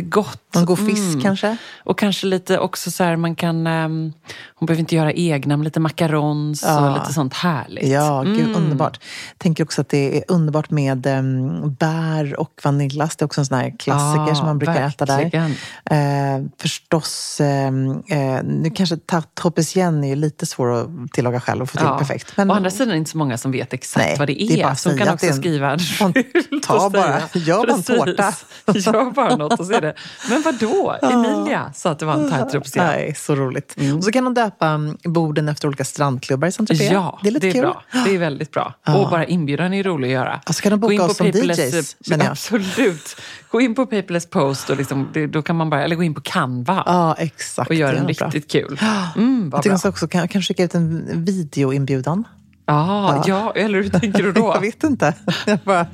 [0.00, 0.40] jättegott.
[0.54, 1.20] Någon god fisk Mm.
[1.20, 1.56] kanske?
[1.84, 4.12] Och kanske lite också så här, man kan, ehm,
[4.54, 6.90] hon behöver inte göra egna, men lite macarons Ja.
[6.90, 7.88] och lite sånt härligt.
[7.88, 8.54] Ja, gud Mm.
[8.56, 9.00] underbart.
[9.38, 13.16] Tänker också att det är underbart med um, bär och vaniljas.
[13.16, 15.16] Det är också en sån här klassiker Ja, som man brukar äta där.
[15.22, 15.50] verkligen.
[15.90, 18.96] Eh, förstås, ehm, eh, nu kanske
[19.40, 21.98] tropicien är ju lite svår att tillaga själv och få till Ja.
[21.98, 22.32] perfekt.
[22.38, 24.52] Å andra sidan är det inte så många som vet exakt Nej, vad det det
[24.52, 24.62] är är.
[24.62, 27.20] bara så kan också är en- skriva en skylt ta bara.
[27.34, 28.32] Gör bara en tårta.
[28.74, 29.94] Gör bara något och så är det.
[30.30, 30.96] Men vad då?
[31.02, 32.86] Emilia sa att det var en tarte Tropicien.
[32.86, 33.76] Nej, så roligt.
[33.96, 36.92] Och så kan de döpa mm, borden efter olika strandklubbar i saint -Tropez.
[36.92, 37.60] Ja, det är lite kul.
[37.60, 37.82] bra.
[38.04, 38.74] Det är väldigt bra.
[38.86, 40.40] Och bara inbjudan är rolig att göra.
[40.46, 41.96] Ja, så kan de boka Gå in på oss som DJs.
[42.30, 43.16] Absolut.
[43.50, 46.14] Gå in på Paperless Post och liksom, det, då kan man bara, eller gå in
[46.14, 47.68] på Canva Ja, exakt.
[47.70, 48.26] och göra Det är en nog bra.
[48.28, 48.80] riktigt kul.
[49.16, 52.24] Mm, Jag tycker också kan, kan skicka ut en videoinbjudan.
[52.68, 54.52] Ah, ja, eller hur tänker du då?
[54.54, 55.14] Jag vet inte.
[55.46, 55.86] Jag bara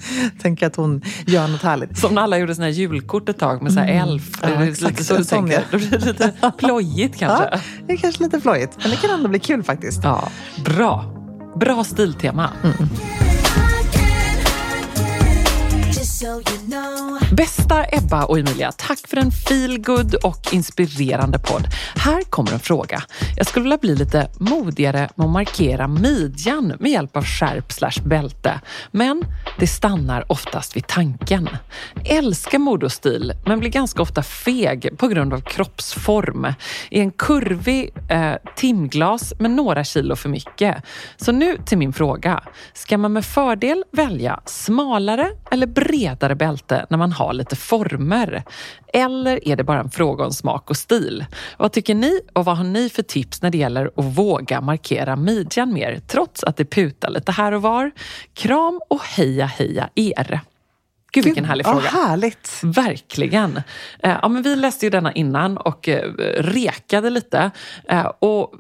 [0.43, 1.99] tänker att hon gör något härligt.
[1.99, 4.43] Som när alla gjorde här julkort ett tag med så här elf.
[4.43, 4.55] Mm.
[4.55, 4.91] Ja, det exakt.
[4.91, 5.55] lite så du tänker?
[5.55, 5.61] ja.
[5.71, 7.49] Då blir det lite plojigt kanske.
[7.53, 10.05] Ja, det är kanske lite flojigt, men det kan ändå bli kul faktiskt.
[10.05, 10.29] Ja,
[10.65, 11.05] bra.
[11.61, 12.51] Bra stiltema.
[12.61, 13.32] Know.
[17.33, 21.67] Bästa Ebba och Emilia, tack för en feelgood och inspirerande podd.
[21.97, 23.03] Här kommer en fråga.
[23.37, 28.03] Jag skulle vilja bli lite modigare med att markera midjan med hjälp av skärp slash
[28.05, 28.61] bälte.
[28.91, 29.25] Men
[29.59, 31.49] det stannar oftast vid tanken.
[32.05, 36.47] Älskar mode och stil, men blir ganska ofta feg på grund av kroppsform.
[36.91, 40.77] I en kurvig eh, timglas med några kilo för mycket.
[41.17, 42.43] Så nu till min fråga.
[42.75, 48.43] Ska man med fördel välja smalare eller bredare bredare bälte när man har lite former?
[48.93, 51.25] Eller är det bara en fråga om smak och stil?
[51.59, 55.17] Vad tycker ni och vad har ni för tips när det gäller att våga markera
[55.17, 57.91] midjan mer trots att det putar lite här och var?
[58.35, 60.41] Kram och heja heja er!
[61.13, 61.89] Gud vilken härlig fråga.
[61.89, 62.61] härligt.
[62.63, 63.57] Verkligen.
[64.03, 67.51] Eh, Ja, men vi läste ju denna innan och eh, rekade lite.
[67.89, 68.55] Eh, Och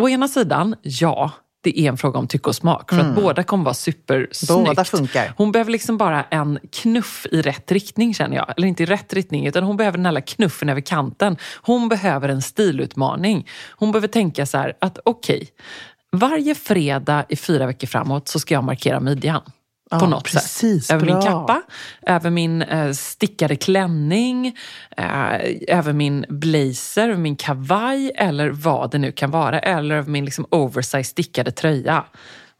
[0.00, 1.30] å ena sidan, ja,
[1.62, 2.90] det är en fråga om tycke och smak.
[2.90, 4.50] För att båda kommer vara supersnyggt.
[4.50, 4.64] Mm.
[4.64, 5.32] Båda funkar.
[5.36, 8.54] Hon behöver liksom bara en knuff i rätt riktning känner jag.
[8.56, 11.36] Eller inte i rätt riktning, utan hon behöver den här knuffen över kanten.
[11.62, 13.48] Hon behöver en stilutmaning.
[13.70, 15.48] Hon behöver tänka så här att okej,
[16.12, 19.42] varje fredag i fyra veckor framåt så ska jag markera midjan.
[19.90, 20.94] På Ja, något precis, sätt.
[20.94, 21.22] Över min bra.
[21.22, 21.62] kappa,
[22.06, 24.46] över min eh, stickade klänning,
[24.96, 25.04] eh,
[25.68, 29.58] över min blazer, över min kavaj eller vad det nu kan vara.
[29.60, 32.04] Eller över min liksom, oversize stickade tröja.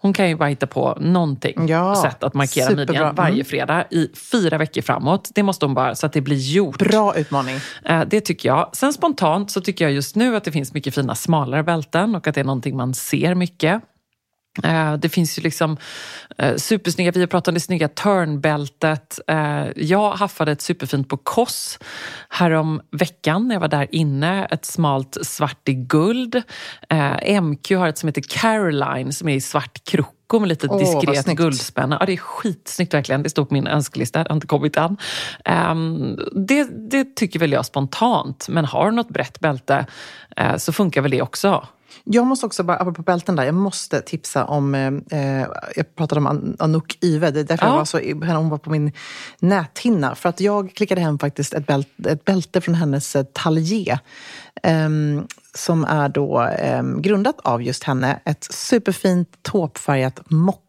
[0.02, 2.92] Hon kan ju bara hitta på någonting Ja, sätt att markera superbra.
[2.94, 3.44] midjan varje Mm.
[3.44, 5.30] fredag i fyra veckor framåt.
[5.34, 6.78] Det måste hon bara, så att det blir gjort.
[6.78, 7.56] Bra utmaning.
[7.84, 8.70] Eh, Det tycker jag.
[8.72, 12.26] Sen spontant så tycker jag just nu att det finns mycket fina smalare bälten och
[12.28, 13.82] att det är någonting man ser mycket.
[14.64, 15.76] Eh, Det finns ju liksom
[16.38, 19.20] eh, supersnygga, vi har pratat om det snygga turnbältet.
[19.26, 21.78] Eh, Jag haffade ett superfint på Koss
[22.28, 24.44] härom veckan när jag var där inne.
[24.50, 26.42] Ett smalt svart i guld.
[27.42, 31.24] MQ har ett som heter Caroline som är i svart kroko med lite vad diskret
[31.24, 31.38] snyggt.
[31.40, 31.96] guldspänna.
[32.00, 33.22] Ja, det är skitsnyggt verkligen.
[33.22, 34.96] Det står på min önskelista, det har inte kommit än.
[35.44, 38.46] Ehm, det, det tycker väl jag spontant.
[38.48, 39.86] Men har du något brett bälte
[40.36, 41.68] eh, så funkar väl det också.
[42.04, 44.92] Jag måste också, bara, apropå bälten där, jag måste tipsa om, eh,
[45.40, 47.70] eh, jag pratade om An- Anouk Yve, det är därför Ja.
[47.72, 47.98] jag var så,
[48.36, 48.92] hon var på min
[49.38, 50.14] näthinna.
[50.14, 53.98] För att jag klickade hem faktiskt ett bälte, ett bälte från hennes eh, Talier.
[54.62, 58.20] ehm, som är då ehm, grundat av just henne.
[58.24, 60.20] Ett superfint tåpfärgat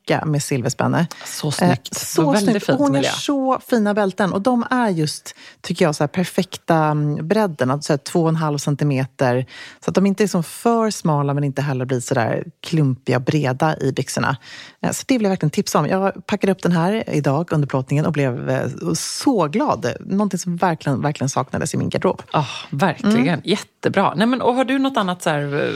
[0.02, 1.08] mocka med silverspänne.
[1.26, 1.96] Så snyggt.
[1.96, 2.66] Eh, så Väldigt snyggt.
[2.66, 3.12] fint, Hon gör Emilia.
[3.12, 4.34] så fina bälten.
[4.34, 7.72] Och de är just, tycker jag, så perfekta mm, bredden.
[7.72, 9.46] Alltså två och en halv centimeter.
[9.86, 13.20] Så att de inte är som för smala men inte heller blir så där klumpiga
[13.20, 14.38] breda i byxorna.
[14.82, 15.88] Eh, Så det vill jag verkligen tipsa om.
[15.88, 19.94] Jag packade upp den här idag under plåtningen och blev eh, så glad.
[20.00, 22.22] Någonting som verkligen, verkligen saknades i min garderob.
[22.32, 23.42] Ah, verkligen, Mm.
[23.44, 24.14] jättebra.
[24.16, 25.74] Nej, men, och har du något annat så här,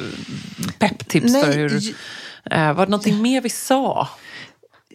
[0.79, 1.81] pepptips Nej, för hur...
[2.51, 4.08] Eh, var det någonting mer vi sa?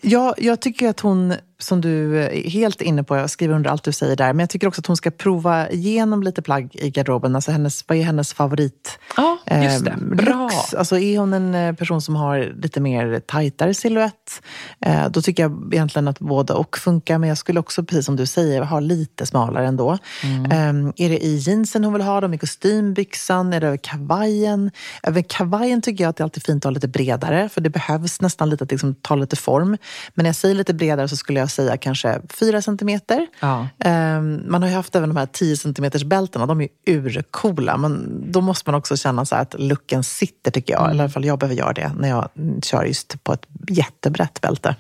[0.03, 3.85] Ja, jag tycker att hon, som du är helt inne på, jag skriver under allt
[3.85, 6.91] du säger där, men jag tycker också att hon ska prova igenom lite plagg i
[6.91, 7.35] garderoben.
[7.35, 8.99] Alltså hennes, vad är hennes favorit?
[9.17, 9.91] Ja, just det.
[9.91, 10.51] eh, Bra.
[10.77, 14.43] Alltså är hon en eh, person som har lite mer tajtare silhuett,
[14.87, 17.19] eh, då tycker jag egentligen att både och funkar.
[17.19, 19.99] Men jag skulle också, precis som du säger, ha lite smalare ändå.
[20.25, 20.45] Mm.
[20.87, 24.71] Eh, är det i jeansen hon vill ha dem, i kostymbyxan, är det över kavajen?
[25.03, 27.71] Över kavajen tycker jag att det är alltid fint att ha lite bredare, för det
[27.71, 29.69] behövs nästan lite att liksom ta lite form.
[30.15, 33.27] Men när jag säger lite bredare så skulle jag säga kanske 4 centimeter.
[33.41, 33.69] Ja.
[33.85, 37.77] Ehm, Man har ju haft även de här 10 centimeters bältena, de är urcoola.
[37.77, 40.91] Men då måste man också känna så här att looken sitter tycker jag.
[40.91, 43.47] Eller i alla fall jag behöver göra det när jag mm, kör just på ett
[43.69, 44.77] jättebrett bälte.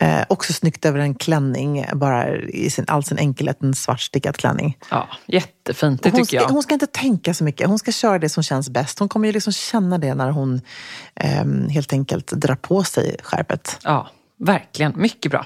[0.00, 4.36] Eh, också snyggt över en klänning, bara i sin, all sin enkelhet, en svart stickad
[4.36, 4.78] klänning.
[4.90, 6.44] Ja, jättefint, det hon, tycker jag.
[6.44, 8.98] Ska, hon ska inte tänka så mycket, hon ska köra det som känns bäst.
[8.98, 10.60] Hon kommer ju liksom känna det när hon
[11.14, 13.78] ehm, helt enkelt drar på sig skärpet.
[13.84, 14.08] Ja,
[14.40, 14.92] verkligen.
[14.96, 15.44] Mycket bra.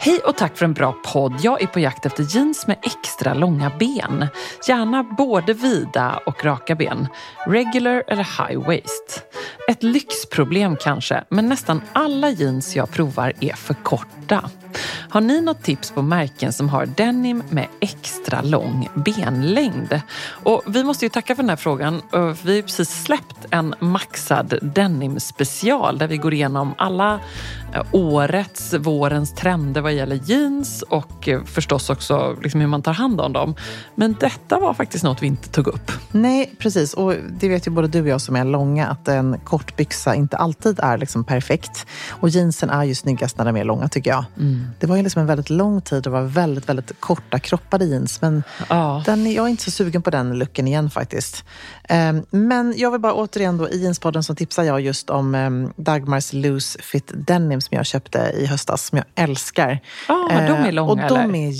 [0.00, 1.34] Hej och tack för en bra podd.
[1.42, 4.26] Jag är på jakt efter jeans med extra långa ben.
[4.68, 7.08] Gärna både vida och raka ben.
[7.46, 9.22] Regular eller high waist.
[9.68, 14.50] Ett lyxproblem kanske, men nästan alla jeans jag provar är för korta.
[15.10, 20.00] Har ni något tips på märken som har denim med extra lång benlängd?
[20.28, 22.02] Och vi måste ju tacka för den här frågan.
[22.42, 27.20] Vi har precis släppt en maxad denim special där vi går igenom alla
[27.92, 33.20] årets, vårens trender vad gäller jeans och eh, förstås också liksom hur man tar hand
[33.20, 33.54] om dem.
[33.94, 35.92] Men detta var faktiskt något vi inte tog upp.
[36.12, 36.94] Nej, precis.
[36.94, 40.14] Och det vet ju både du och jag som är långa att en kort byxa
[40.14, 41.86] inte alltid är liksom perfekt.
[42.10, 44.24] Och jeansen är ju snyggast när de är långa tycker jag.
[44.80, 48.20] Det var ju liksom en väldigt lång tid och var väldigt, väldigt korta kroppade jeans.
[48.22, 49.02] Men Ja.
[49.06, 51.44] den, jag är inte så sugen på den looken igen faktiskt.
[51.88, 55.72] Ehm, men jag vill bara återigen då, i jeanspodden så tipsar jag just om um,
[55.76, 59.80] Dagmars Loose Fit Denim som jag köpte i höstas, som jag älskar.
[60.08, 61.48] Ja, de är Eh, långa, Och de eller?
[61.48, 61.50] är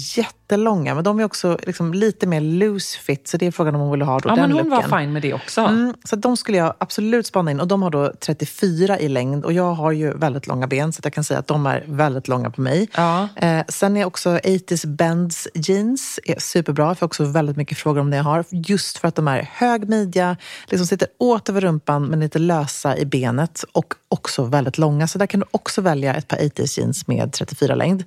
[0.49, 3.29] jättelånga, men de är också liksom lite mer loose fit.
[3.29, 4.91] Så det är frågan om hon vill ha då Ja, den men hon looken.
[4.91, 5.61] var fin med det också.
[5.61, 7.61] Mm, så de skulle jag absolut spana in.
[7.61, 9.45] Och de har då 34 i längd.
[9.45, 12.29] Och jag har ju väldigt långa ben så jag kan säga att de är väldigt
[12.29, 12.89] långa på mig.
[12.97, 13.29] Ja.
[13.37, 16.87] Eh, sen är också 80s Bends jeans är superbra.
[16.87, 18.45] Jag får också väldigt mycket frågor om det jag har.
[18.51, 22.97] Just för att de är hög midja, liksom sitter åt över rumpan men lite lösa
[22.97, 23.65] i benet.
[23.73, 25.09] Och också väldigt långa.
[25.09, 28.05] Så där kan du också välja ett par 80s jeans med 34 längd.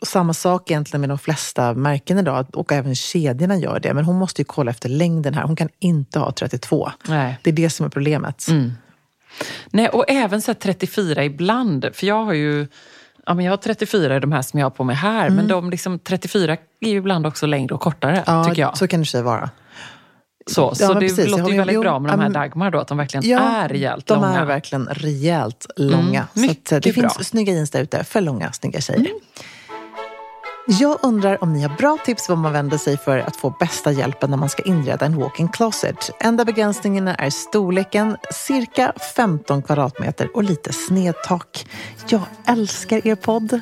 [0.00, 3.94] Och samma sak egentligen med de flesta märken idag och även kedjorna gör det.
[3.94, 5.42] Men hon måste ju kolla efter längden här.
[5.42, 6.90] Hon kan inte ha 32.
[7.08, 7.38] Nej.
[7.42, 8.46] Det är det som är problemet.
[9.70, 11.88] Nej, och även så här 34 ibland.
[11.92, 12.66] För jag har ju
[13.26, 15.30] ja, men jag har 34 i de här som jag har på mig här.
[15.30, 18.78] Men de liksom, 34 är ju ibland också längre och kortare, Ja, tycker jag.
[18.78, 19.50] så kan det sig vara.
[20.46, 21.30] Så, så Ja, men det precis.
[21.30, 24.06] låter ju väldigt bra med de här Dagmar då, att de verkligen Ja, är rejält
[24.06, 24.40] de långa.
[24.40, 26.26] är verkligen rejält långa.
[26.34, 27.10] så mycket att, eh, det bra.
[27.10, 29.06] finns snygga jeans där ute för långa, snygga tjejer.
[30.66, 33.92] Jag undrar om ni har bra tips vad man vänder sig för att få bästa
[33.92, 36.10] hjälpen när man ska inreda en walk-in closet.
[36.20, 41.66] Enda begränsningen är storleken, cirka 15 kvadratmeter och lite snedtak.
[42.08, 43.60] Jag älskar er podd.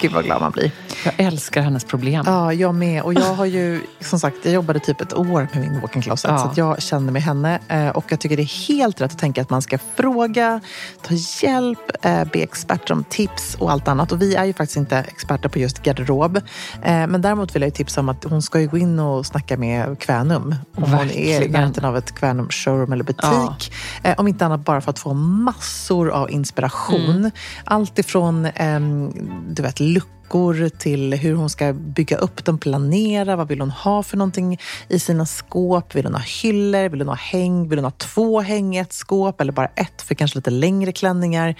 [0.00, 0.72] Gud vad glad man blir.
[1.04, 2.24] Jag älskar hennes problem.
[2.26, 3.02] Ja, jag med.
[3.02, 6.30] Och jag har ju, som sagt, jag jobbade typ ett år med min walk-in closet.
[6.30, 6.38] Ja.
[6.54, 7.58] Så jag känner med henne.
[7.68, 10.60] Eh, Och jag tycker det är helt rätt att tänka att man ska fråga,
[11.02, 14.12] ta hjälp, eh, be experter om tips och allt annat.
[14.12, 16.29] Och vi är ju faktiskt inte experter på just garderob.
[16.36, 19.56] Eh, Men däremot vill jag tipsa om att hon ska ju gå in och snacka
[19.56, 20.54] med Kvänum.
[20.76, 21.52] Om hon är i Verkligen.
[21.52, 23.72] närheten av ett Kvänum showroom eller butik.
[24.02, 27.10] Eh, Om inte annat bara för att få massor av inspiration.
[27.10, 27.30] Mm.
[27.64, 29.12] Allt ifrån ehm,
[29.54, 33.36] du vet, luckor till hur hon ska bygga upp dem, planera.
[33.36, 35.94] Vad vill hon ha för någonting i sina skåp?
[35.94, 36.88] Vill hon ha hyllor?
[36.88, 37.68] Vill hon ha häng?
[37.68, 39.40] Vill hon ha två häng i ett skåp?
[39.40, 41.54] Eller bara ett för kanske lite längre klänningar?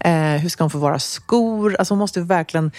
[0.00, 1.76] Eh, hur ska hon få vara skor?
[1.78, 2.70] Alltså hon måste verkligen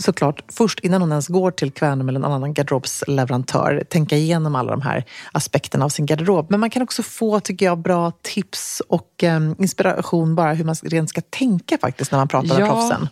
[0.00, 4.70] såklart först innan hon ens går till Kvänum eller en annan garderobsleverantör tänka igenom alla
[4.70, 6.46] de här aspekterna av sin garderob.
[6.50, 10.74] Men man kan också få, tycker jag, bra tips och eh, inspiration bara hur man
[10.82, 13.08] rent ska tänka faktiskt när man pratar med proffsen.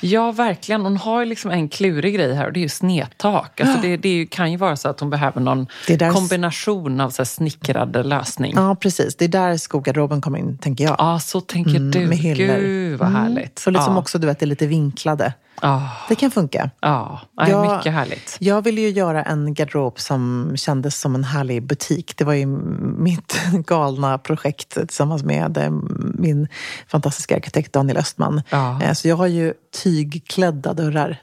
[0.00, 0.82] ja, verkligen.
[0.82, 3.60] Hon har ju liksom en klurig grej här och det är ju snedtak.
[3.60, 7.24] Alltså det, det kan ju vara så att hon behöver någon där- kombination av så
[7.24, 8.52] snickrad lösning.
[8.56, 9.16] Ja, precis.
[9.16, 10.96] Det är där skogarderoben kommer in, tänker jag.
[10.98, 11.98] Ja, så tänker du.
[11.98, 12.56] Mm, med hyllor.
[12.56, 13.58] Gud, vad härligt.
[13.58, 13.98] Så liksom ja.
[13.98, 15.32] också, du vet, det är lite vinklade.
[15.60, 16.70] Ja, Det kan funka.
[16.80, 17.20] ja.
[17.36, 18.36] Nej, Jag- mycket härligt.
[18.40, 22.14] Jag ville ju göra en garderob som kändes som en härlig butik.
[22.16, 25.70] Det var ju mitt galna projekt tillsammans med eh,
[26.14, 26.48] min
[26.88, 28.42] fantastiska arkitekt Daniel Östman.
[28.82, 31.16] Eh, Så jag har ju tygklädda dörrar.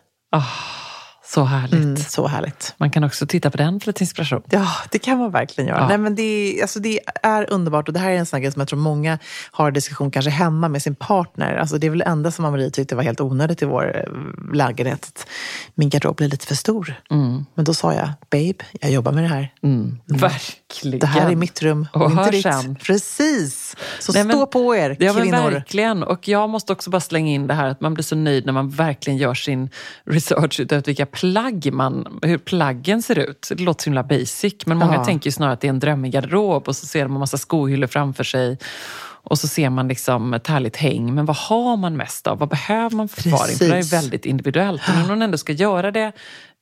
[1.33, 1.73] Så härligt.
[1.73, 2.73] Mm, så härligt.
[2.77, 4.41] Man kan också titta på den för lite inspiration.
[4.49, 5.79] Ja, det kan man verkligen göra.
[5.79, 5.87] Ja.
[5.87, 8.51] Nej, men det, är, alltså det är underbart och det här är en sån grej
[8.51, 9.19] som jag tror många
[9.51, 11.55] har diskussion kanske hemma med sin partner.
[11.55, 14.55] Alltså det är väl det enda som Marie tyckte var helt onödigt i vår eh,
[14.55, 15.27] lägenhet.
[15.75, 16.93] Min garderob blir lite för stor.
[17.55, 19.51] Men då sa jag, babe, jag jobbar med det här.
[20.05, 20.99] Verkligen.
[20.99, 22.43] Det här är mitt rum och, Och inte ditt.
[22.43, 22.75] sen.
[22.75, 23.58] Precis!
[23.99, 25.51] Så Nej, men- stå på er, Ja, men kvinnor.
[25.51, 26.03] verkligen.
[26.03, 28.53] Och jag måste också bara slänga in det här att man blir så nöjd när
[28.53, 29.69] man verkligen gör sin
[30.05, 33.47] research utav vilka plagg man, hur plaggen ser ut.
[33.49, 35.05] Det låter så himla basic, men många Ja.
[35.05, 37.37] tänker ju snarare att det är en drömmig garderob och så ser man en massa
[37.37, 38.57] skohyllor framför sig.
[39.23, 41.15] Och så ser man liksom ett härligt häng.
[41.15, 42.37] Men vad har man mest av?
[42.39, 43.55] Vad behöver man för förvaring?
[43.57, 44.81] För det är väldigt individuellt.
[44.87, 46.11] Men om hon ändå ska göra det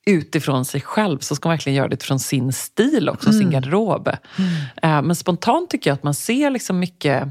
[0.07, 4.07] utifrån sig själv så ska man verkligen göra det utifrån sin stil också, sin garderob.
[4.07, 7.27] Eh, Men spontant tycker jag att man ser liksom mycket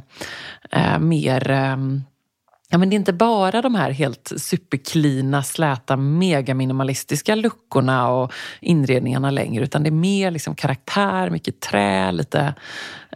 [0.70, 2.02] eh, mer ehm,
[2.68, 9.30] Ja, men det är inte bara de här helt superklina, släta, megaminimalistiska luckorna och inredningarna
[9.30, 12.54] längre, utan det är mer liksom karaktär, mycket trä, lite...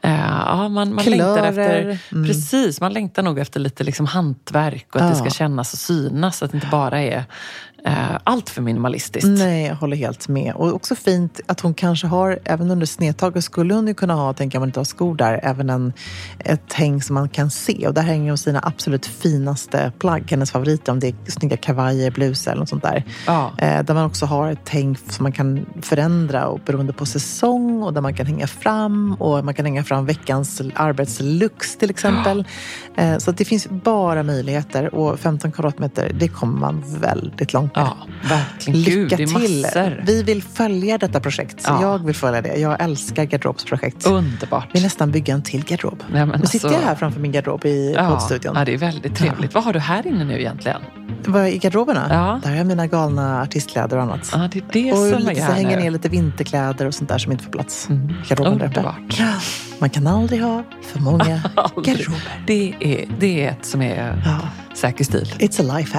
[0.02, 1.98] Eh, ja, man, man längtar efter...
[2.26, 5.30] Precis, man längtar nog efter lite liksom hantverk och att det ska Ja.
[5.30, 7.24] kännas och synas, att det inte bara är
[7.84, 9.28] eh, allt för minimalistiskt.
[9.28, 10.54] Nej, jag håller helt med.
[10.54, 14.32] Och också fint att hon kanske har, även under snedtaget skulle hon ju kunna ha,
[14.32, 15.92] tänker jag, man inte har skor där, även en,
[16.38, 17.86] ett häng som man kan se.
[17.88, 22.10] Och där hänger hon sina absolut finaste plagg, hennes favoriter, om det är snygga kavajer,
[22.10, 23.04] blusar eller något sånt där.
[23.26, 23.52] Ja.
[23.58, 27.82] Eh, där man också har ett häng som man kan förändra och beroende på säsong
[27.82, 32.44] och där man kan hänga fram och man kan hänga fram veckans arbetslux till exempel.
[32.96, 37.69] Eh, så att det finns bara möjligheter och 15 kvadratmeter, det kommer man väldigt långt
[37.74, 37.85] med.
[37.87, 37.96] Ja,
[38.28, 38.83] verkligen.
[38.83, 40.02] Gud, Lycka är till!
[40.06, 41.64] Vi vill följa detta projekt.
[41.66, 41.83] Ja.
[41.83, 42.56] Jag vill följa det.
[42.56, 44.06] Jag älskar garderobsprojekt.
[44.06, 44.68] Underbart.
[44.72, 46.02] Vi nästan bygga en till garderob.
[46.12, 48.54] Nej, nu sitter alltså- jag här framför min garderob i Ja, poddstudion.
[48.56, 49.54] ja, det är väldigt trevligt.
[49.54, 50.80] Vad har du här inne nu egentligen?
[51.26, 52.06] Vad I garderoberna?
[52.11, 52.40] Ja.
[52.42, 54.30] Där har jag mina galna artistkläder och annat.
[54.33, 55.83] Ja, det är det och som är så hänger nu.
[55.83, 57.92] ner lite vinterkläder och sånt där som inte får plats i
[58.28, 58.80] garderoben där uppe.
[58.80, 59.20] Underbart.
[59.78, 61.24] Man kan aldrig ha för många
[61.76, 62.42] garderober.
[62.46, 64.38] Det är, det är ett som är Ja.
[64.76, 65.35] säker stil.
[65.38, 65.98] It's a life